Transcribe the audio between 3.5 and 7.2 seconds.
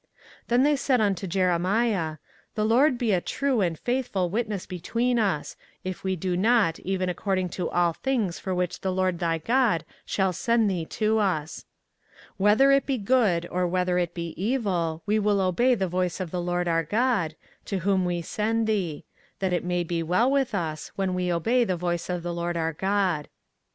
and faithful witness between us, if we do not even